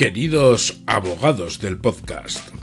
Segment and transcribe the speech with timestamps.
[0.00, 2.54] queridos abogados del podcast.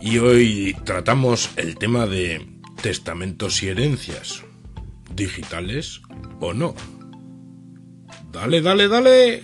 [0.00, 2.46] Y hoy tratamos el tema de
[2.80, 4.42] testamentos y herencias,
[5.14, 6.00] digitales
[6.40, 6.74] o no.
[8.32, 9.42] Dale, dale, dale.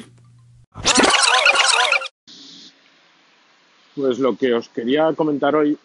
[3.94, 5.76] Pues lo que os quería comentar hoy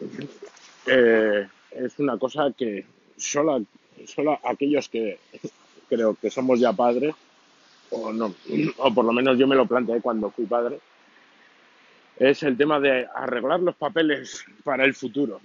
[0.86, 2.86] eh, es una cosa que
[3.18, 3.66] solo,
[4.08, 5.20] solo aquellos que
[5.90, 7.14] creo que somos ya padres,
[7.90, 8.34] o no,
[8.78, 10.80] o por lo menos yo me lo planteé cuando fui padre,
[12.18, 15.42] es el tema de arreglar los papeles para el futuro.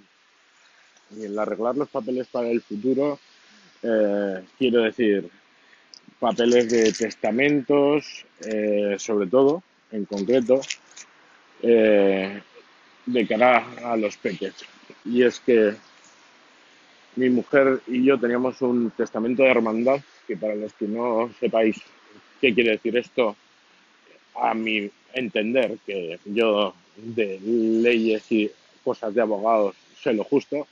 [1.17, 3.19] Y el arreglar los papeles para el futuro,
[3.83, 5.29] eh, quiero decir,
[6.19, 10.61] papeles de testamentos, eh, sobre todo, en concreto,
[11.63, 12.43] eh,
[13.07, 14.55] de cara a los peques.
[15.05, 15.75] Y es que
[17.17, 21.77] mi mujer y yo teníamos un testamento de hermandad, que para los que no sepáis
[22.41, 23.37] qué quiere decir esto,
[24.35, 28.51] a mi entender que yo de leyes y
[28.85, 30.67] cosas de abogados sé lo justo,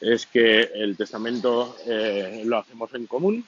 [0.00, 3.44] es que el testamento eh, lo hacemos en común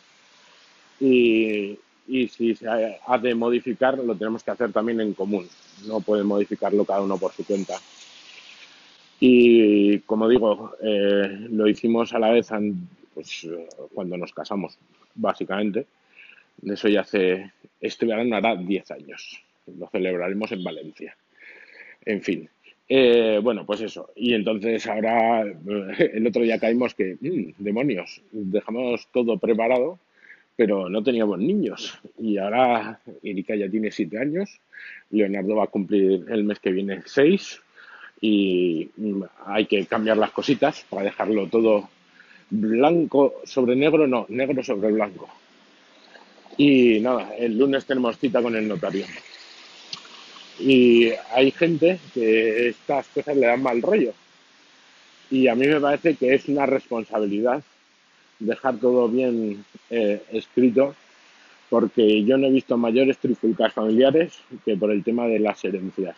[1.00, 5.48] y, y, si se ha de modificar lo tenemos que hacer también en común,
[5.86, 7.74] no puede modificarlo cada uno por su cuenta.
[9.20, 12.48] Y como digo, eh, lo hicimos a la vez
[13.14, 13.48] pues,
[13.92, 14.78] cuando nos casamos,
[15.14, 15.86] básicamente.
[16.62, 19.43] Eso ya hace, este verano hará 10 años.
[19.66, 21.16] Lo celebraremos en Valencia.
[22.04, 22.48] En fin.
[22.88, 24.10] Eh, bueno, pues eso.
[24.14, 29.98] Y entonces ahora, el otro día caímos que, mm, demonios, dejamos todo preparado,
[30.56, 31.98] pero no teníamos niños.
[32.18, 34.60] Y ahora Erika ya tiene 7 años,
[35.10, 37.60] Leonardo va a cumplir el mes que viene 6
[38.20, 41.88] y mm, hay que cambiar las cositas para dejarlo todo
[42.50, 45.28] blanco sobre negro, no, negro sobre blanco.
[46.56, 49.06] Y nada, el lunes tenemos cita con el notario.
[50.58, 54.12] Y hay gente que estas cosas le dan mal rollo.
[55.30, 57.62] Y a mí me parece que es una responsabilidad
[58.38, 60.94] dejar todo bien eh, escrito,
[61.70, 66.16] porque yo no he visto mayores trifulcas familiares que por el tema de las herencias.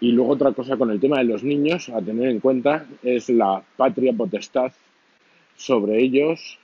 [0.00, 3.28] Y luego otra cosa con el tema de los niños a tener en cuenta es
[3.30, 4.72] la patria potestad
[5.56, 6.58] sobre ellos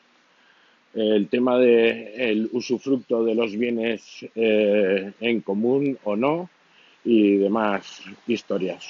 [0.94, 6.50] el tema del el usufructo de los bienes eh, en común o no
[7.04, 8.86] y demás historias.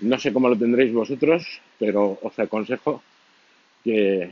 [0.00, 3.02] No sé cómo lo tendréis vosotros, pero os aconsejo
[3.84, 4.30] que,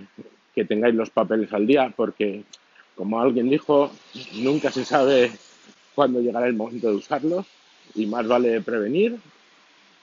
[0.55, 2.43] que tengáis los papeles al día porque,
[2.97, 3.91] como alguien dijo,
[4.35, 5.31] nunca se sabe
[5.95, 7.47] cuándo llegará el momento de usarlos
[7.95, 9.17] y más vale prevenir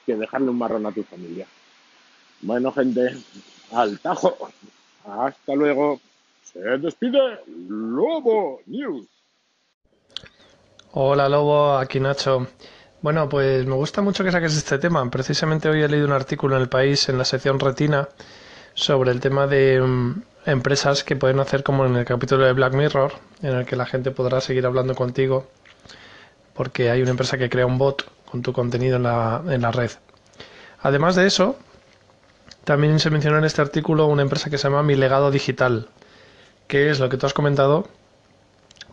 [0.05, 1.47] que dejarle un marrón a tu familia.
[2.41, 3.15] Bueno, gente,
[3.71, 4.37] al tajo.
[5.05, 5.99] Hasta luego.
[6.55, 9.05] Se despide Lobo News.
[10.93, 12.47] Hola Lobo, aquí Nacho.
[13.01, 15.07] Bueno, pues me gusta mucho que saques este tema.
[15.11, 18.07] Precisamente hoy he leído un artículo en el país, en la sección Retina,
[18.73, 22.73] sobre el tema de um, empresas que pueden hacer como en el capítulo de Black
[22.73, 23.11] Mirror,
[23.41, 25.47] en el que la gente podrá seguir hablando contigo,
[26.53, 29.73] porque hay una empresa que crea un bot con tu contenido en la, en la
[29.73, 29.91] red.
[30.79, 31.57] Además de eso,
[32.63, 35.89] también se mencionó en este artículo una empresa que se llama Mi Legado Digital,
[36.67, 37.87] que es lo que tú has comentado,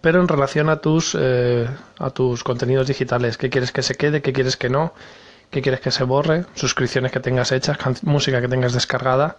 [0.01, 1.69] pero en relación a tus, eh,
[1.99, 4.93] a tus contenidos digitales, qué quieres que se quede, qué quieres que no,
[5.51, 9.37] qué quieres que se borre, suscripciones que tengas hechas, música que tengas descargada,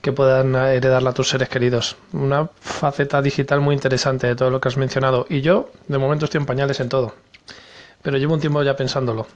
[0.00, 1.96] que puedan heredarla a tus seres queridos.
[2.12, 5.26] Una faceta digital muy interesante de todo lo que has mencionado.
[5.28, 7.14] Y yo, de momento, estoy en pañales en todo.
[8.02, 9.26] Pero llevo un tiempo ya pensándolo.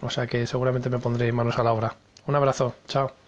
[0.00, 1.94] O sea que seguramente me pondré manos a la obra.
[2.26, 2.74] Un abrazo.
[2.86, 3.23] Chao.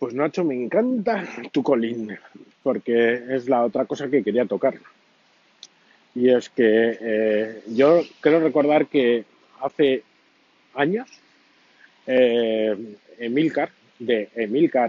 [0.00, 2.18] Pues Nacho, me encanta tu colín,
[2.62, 4.78] porque es la otra cosa que quería tocar.
[6.14, 9.26] Y es que eh, yo quiero recordar que
[9.60, 10.02] hace
[10.74, 11.06] años
[12.06, 14.80] eh, Emilcar, de emilcar.fm,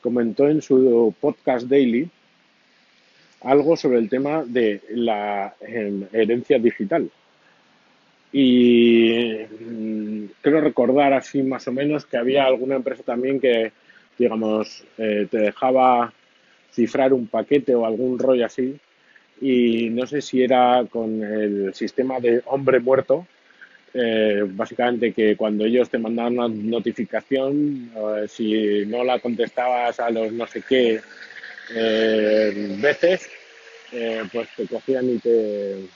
[0.00, 2.08] comentó en su podcast daily
[3.42, 7.10] algo sobre el tema de la em, herencia digital.
[8.32, 13.72] Y mm, creo recordar así más o menos que había alguna empresa también que,
[14.18, 16.12] digamos, eh, te dejaba
[16.72, 18.76] cifrar un paquete o algún rollo así.
[19.40, 23.26] Y no sé si era con el sistema de hombre muerto,
[23.92, 30.10] eh, básicamente que cuando ellos te mandaban una notificación, eh, si no la contestabas a
[30.10, 31.00] los no sé qué
[32.80, 33.28] veces,
[34.32, 35.86] pues te cogían y te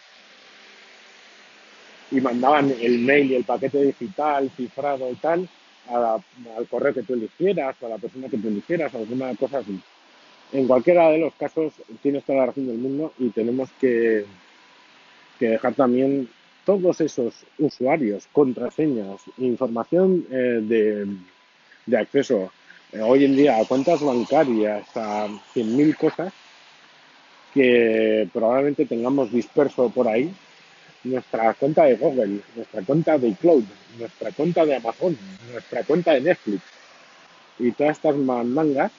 [2.10, 5.48] y mandaban el mail y el paquete digital cifrado y tal
[5.90, 9.78] al correo que tú eligieras a la persona que tú eligieras alguna cosa así.
[10.52, 11.72] En cualquiera de los casos
[12.02, 14.24] tienes toda la razón del mundo y tenemos que,
[15.38, 16.28] que dejar también
[16.64, 21.06] todos esos usuarios, contraseñas, información eh, de,
[21.86, 22.50] de, acceso
[22.92, 26.32] eh, hoy en día a cuentas bancarias, a 100.000 cosas
[27.52, 30.32] que probablemente tengamos disperso por ahí.
[31.04, 33.64] Nuestra cuenta de Google, nuestra cuenta de iCloud,
[33.98, 35.16] nuestra cuenta de Amazon,
[35.52, 36.62] nuestra cuenta de Netflix
[37.58, 38.90] y todas estas mangas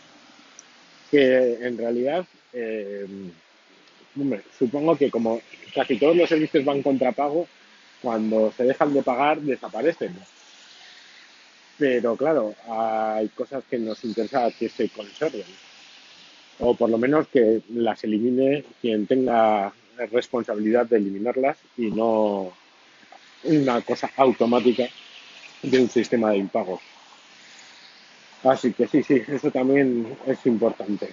[1.10, 3.06] que en realidad eh,
[4.58, 5.42] supongo que como
[5.74, 7.48] casi todos los servicios van contra pago,
[8.02, 10.16] cuando se dejan de pagar desaparecen.
[11.78, 15.44] Pero claro, hay cosas que nos interesa que se conserven.
[16.60, 19.74] O por lo menos que las elimine quien tenga
[20.12, 22.52] responsabilidad de eliminarlas y no
[23.44, 24.86] una cosa automática
[25.62, 26.82] de un sistema de impagos.
[28.44, 31.10] Así que sí, sí, eso también es importante.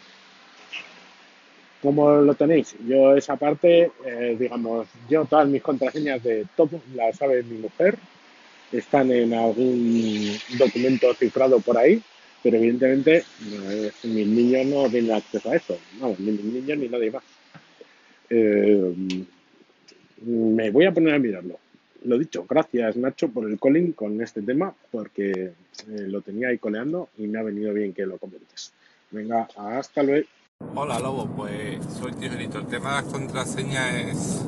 [1.81, 2.77] ¿Cómo lo tenéis?
[2.87, 7.99] Yo esa parte, eh, digamos, yo todas mis contraseñas de todo las sabe mi mujer,
[8.71, 12.01] están en algún documento cifrado por ahí,
[12.43, 16.89] pero evidentemente eh, mis niños no tienen acceso a eso, no, ni mis niños ni
[16.89, 17.25] nadie más.
[18.35, 18.95] Eh,
[20.25, 21.59] me voy a poner a mirarlo.
[22.05, 25.53] Lo dicho, gracias Nacho por el calling con este tema, porque
[25.87, 28.73] lo tenía ahí coleando y me ha venido bien que lo comentes.
[29.11, 30.27] Venga, hasta luego.
[30.75, 32.59] Hola Lobo, pues soy Tijerito.
[32.59, 34.47] El tema de las contraseñas es.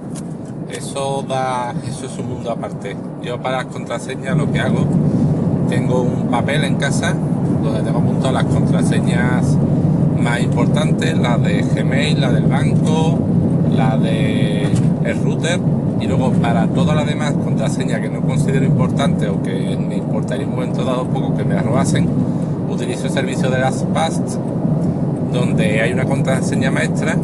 [0.71, 1.75] Eso da.
[1.87, 2.97] Eso es un mundo aparte.
[3.23, 4.87] Yo para las contraseñas lo que hago,
[5.69, 9.57] tengo un papel en casa donde tengo apuntado las contraseñas
[10.19, 13.19] más importantes, la de Gmail, la del banco,
[13.76, 14.69] la de
[15.05, 15.61] el router
[16.00, 20.47] y luego para todas las demás contraseñas que no considero importantes o que me importaría
[20.47, 22.09] un momento dado poco que me las robasen,
[22.69, 24.37] utilizo el servicio de las PAST
[25.32, 27.17] donde hay una contraseña maestra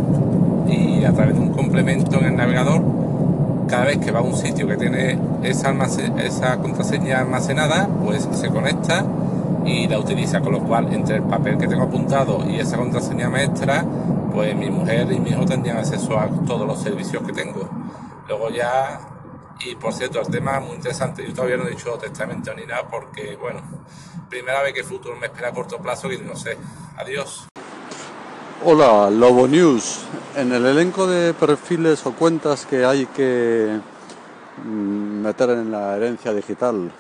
[0.69, 2.83] y a través de un complemento en el navegador,
[3.69, 5.73] cada vez que va a un sitio que tiene esa,
[6.25, 9.05] esa contraseña almacenada, pues se conecta
[9.65, 13.29] y la utiliza, con lo cual entre el papel que tengo apuntado y esa contraseña
[13.29, 13.85] maestra,
[14.33, 17.69] pues mi mujer y mi hijo tendrían acceso a todos los servicios que tengo.
[18.29, 19.01] Luego ya,
[19.65, 22.65] y por cierto, el tema es muy interesante, yo todavía no he dicho testamento ni
[22.65, 23.61] nada porque, bueno,
[24.29, 26.57] primera vez que el futuro me espera a corto plazo que no sé.
[26.97, 27.49] Adiós.
[28.65, 30.05] Hola, Lobo News.
[30.37, 33.81] En el elenco de perfiles o cuentas que hay que
[34.65, 36.93] mm, meter en la herencia digital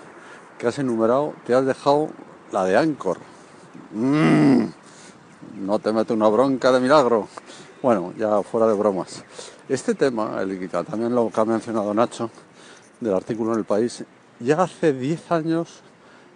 [0.58, 2.08] que has enumerado, te has dejado
[2.52, 3.18] la de Anchor.
[3.92, 4.64] Mm,
[5.60, 7.28] no te mete una bronca de milagro.
[7.82, 9.24] Bueno, ya fuera de bromas.
[9.68, 12.30] Este tema, el también lo que ha mencionado Nacho,
[13.00, 14.04] del artículo en el país,
[14.40, 15.80] ya hace 10 años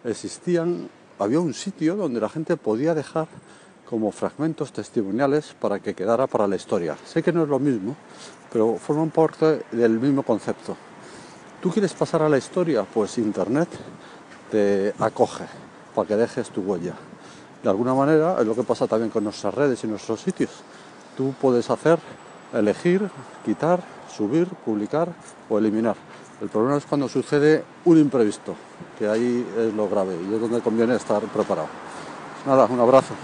[0.04, 0.88] existían,
[1.18, 3.28] había un sitio donde la gente podía dejar
[3.88, 6.96] como fragmentos testimoniales para que quedara para la historia.
[7.04, 7.96] Sé que no es lo mismo,
[8.52, 10.76] pero forman parte del mismo concepto.
[11.60, 12.84] ¿Tú quieres pasar a la historia?
[12.84, 13.68] Pues Internet
[14.50, 15.63] te acoge
[15.94, 16.94] para que dejes tu huella.
[17.62, 20.50] De alguna manera es lo que pasa también con nuestras redes y nuestros sitios.
[21.16, 21.98] Tú puedes hacer,
[22.52, 23.08] elegir,
[23.44, 23.80] quitar,
[24.14, 25.08] subir, publicar
[25.48, 25.96] o eliminar.
[26.40, 28.54] El problema es cuando sucede un imprevisto,
[28.98, 31.68] que ahí es lo grave y es donde conviene estar preparado.
[32.46, 33.14] Nada, un abrazo.